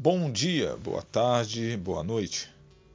[0.00, 2.48] Bom dia, boa tarde, boa noite.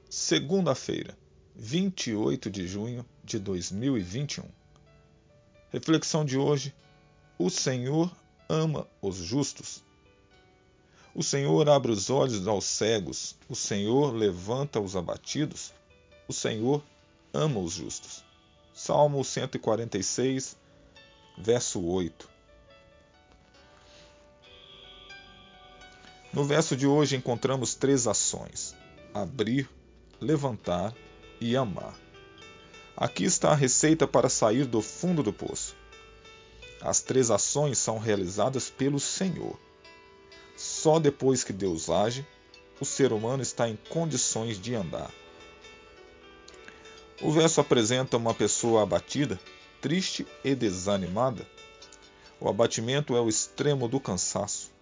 [0.10, 1.18] Segunda-feira,
[1.54, 4.46] 28 de junho de 2021.
[5.70, 6.74] Reflexão de hoje:
[7.38, 8.10] O Senhor
[8.48, 9.84] ama os justos.
[11.14, 15.74] O Senhor abre os olhos aos cegos, o Senhor levanta os abatidos,
[16.26, 16.82] o Senhor
[17.34, 18.24] ama os justos.
[18.74, 20.56] Salmo 146,
[21.38, 22.33] verso 8.
[26.34, 28.76] No verso de hoje encontramos três ações:
[29.14, 29.70] abrir,
[30.20, 30.92] levantar
[31.40, 31.94] e amar.
[32.98, 35.76] Aqui está a receita para sair do fundo do poço.
[36.82, 39.60] As três ações são realizadas pelo Senhor.
[40.58, 42.26] Só depois que Deus age,
[42.80, 45.12] o ser humano está em condições de andar.
[47.22, 49.40] O verso apresenta uma pessoa abatida,
[49.80, 51.48] triste e desanimada.
[52.40, 54.73] O abatimento é o extremo do cansaço.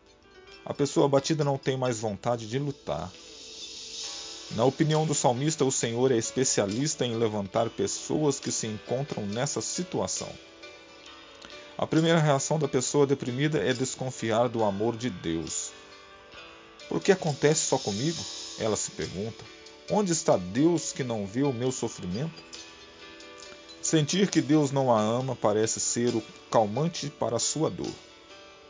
[0.65, 3.11] A pessoa abatida não tem mais vontade de lutar.
[4.55, 9.61] Na opinião do salmista, o Senhor é especialista em levantar pessoas que se encontram nessa
[9.61, 10.29] situação.
[11.77, 15.71] A primeira reação da pessoa deprimida é desconfiar do amor de Deus.
[16.87, 18.21] Por que acontece só comigo?
[18.59, 19.43] Ela se pergunta.
[19.89, 22.43] Onde está Deus que não vê o meu sofrimento?
[23.81, 26.21] Sentir que Deus não a ama parece ser o
[26.51, 27.91] calmante para a sua dor.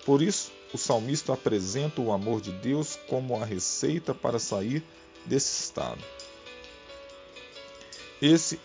[0.05, 4.83] Por isso, o salmista apresenta o amor de Deus como a receita para sair
[5.25, 6.01] desse estado.
[8.21, 8.59] Esse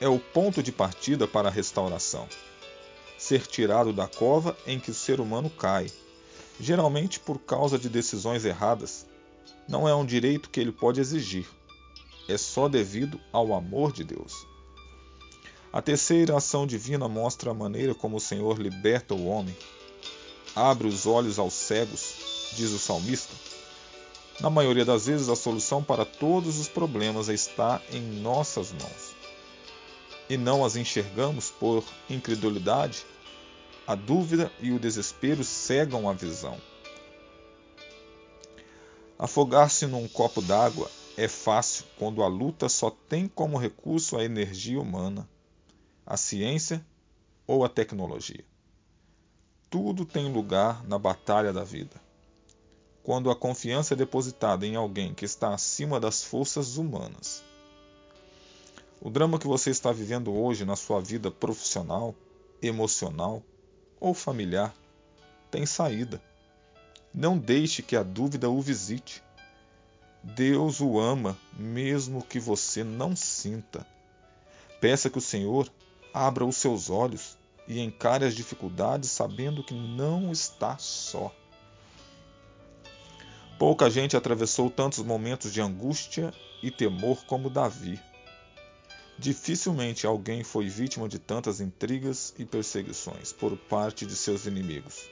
[0.00, 2.28] é o ponto de partida para a restauração.
[3.18, 5.90] Ser tirado da cova em que o ser humano cai,
[6.60, 9.06] geralmente por causa de decisões erradas,
[9.68, 11.46] não é um direito que ele pode exigir.
[12.28, 14.46] É só devido ao amor de Deus.
[15.72, 19.56] A terceira ação divina mostra a maneira como o Senhor liberta o homem
[20.56, 22.14] abre os olhos aos cegos,
[22.54, 23.34] diz o salmista.
[24.40, 29.14] Na maioria das vezes, a solução para todos os problemas está em nossas mãos.
[30.30, 33.04] E não as enxergamos por incredulidade,
[33.86, 36.58] a dúvida e o desespero cegam a visão.
[39.18, 44.80] Afogar-se num copo d'água é fácil quando a luta só tem como recurso a energia
[44.80, 45.28] humana,
[46.04, 46.84] a ciência
[47.46, 48.44] ou a tecnologia.
[49.68, 52.00] Tudo tem lugar na batalha da vida.
[53.02, 57.42] Quando a confiança é depositada em alguém que está acima das forças humanas.
[59.00, 62.14] O drama que você está vivendo hoje na sua vida profissional,
[62.62, 63.42] emocional
[64.00, 64.72] ou familiar
[65.50, 66.22] tem saída.
[67.12, 69.22] Não deixe que a dúvida o visite.
[70.22, 73.84] Deus o ama, mesmo que você não sinta.
[74.80, 75.68] Peça que o Senhor
[76.14, 81.34] abra os seus olhos e encare as dificuldades sabendo que não está só.
[83.58, 86.32] Pouca gente atravessou tantos momentos de angústia
[86.62, 88.00] e temor como Davi.
[89.18, 95.08] Dificilmente alguém foi vítima de tantas intrigas e perseguições por parte de seus inimigos.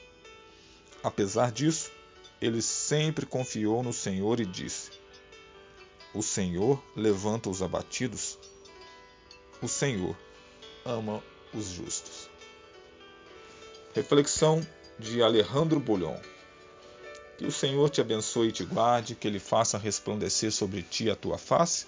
[1.02, 1.90] Apesar disso,
[2.40, 4.90] ele sempre confiou no Senhor e disse:
[6.12, 8.38] O Senhor levanta os abatidos,
[9.62, 10.14] o Senhor
[10.84, 11.22] ama
[11.54, 12.13] os justos.
[13.94, 14.60] Reflexão
[14.98, 16.16] de Alejandro Bulhon.
[17.38, 21.14] Que o Senhor te abençoe e te guarde, que Ele faça resplandecer sobre ti a
[21.14, 21.86] tua face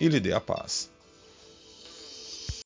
[0.00, 0.90] e lhe dê a paz.